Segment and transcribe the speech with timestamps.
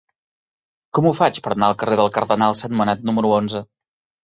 [0.99, 3.65] Com ho faig per anar al carrer del Cardenal Sentmenat número onze?